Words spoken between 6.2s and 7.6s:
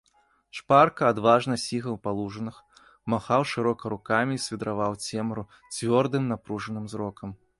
напружаным зрокам.